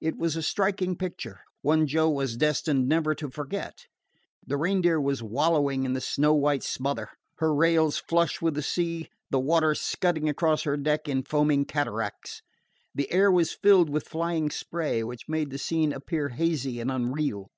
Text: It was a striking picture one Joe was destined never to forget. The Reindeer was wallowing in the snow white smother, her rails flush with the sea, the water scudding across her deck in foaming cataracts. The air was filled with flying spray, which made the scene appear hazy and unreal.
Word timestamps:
It 0.00 0.16
was 0.16 0.34
a 0.34 0.42
striking 0.42 0.96
picture 0.96 1.40
one 1.60 1.86
Joe 1.86 2.08
was 2.08 2.38
destined 2.38 2.88
never 2.88 3.14
to 3.14 3.28
forget. 3.28 3.84
The 4.46 4.56
Reindeer 4.56 4.98
was 4.98 5.22
wallowing 5.22 5.84
in 5.84 5.92
the 5.92 6.00
snow 6.00 6.32
white 6.32 6.62
smother, 6.62 7.10
her 7.34 7.54
rails 7.54 7.98
flush 7.98 8.40
with 8.40 8.54
the 8.54 8.62
sea, 8.62 9.10
the 9.28 9.38
water 9.38 9.74
scudding 9.74 10.26
across 10.26 10.62
her 10.62 10.78
deck 10.78 11.06
in 11.06 11.22
foaming 11.22 11.66
cataracts. 11.66 12.40
The 12.94 13.12
air 13.12 13.30
was 13.30 13.52
filled 13.52 13.90
with 13.90 14.08
flying 14.08 14.48
spray, 14.48 15.02
which 15.04 15.28
made 15.28 15.50
the 15.50 15.58
scene 15.58 15.92
appear 15.92 16.30
hazy 16.30 16.80
and 16.80 16.90
unreal. 16.90 17.50